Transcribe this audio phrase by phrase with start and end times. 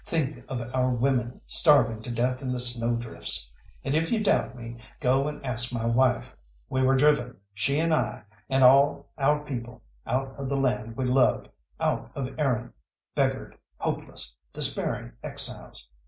[0.03, 3.53] Think of our women starving to death in the snow drifts
[3.83, 6.35] and, if you doubt me, go and ask me wife.
[6.71, 11.05] We were driven, she and I, and all our people, out of the land we
[11.05, 12.73] loved, out of Erin,
[13.13, 15.93] beggared, hopeless, despairing exiles.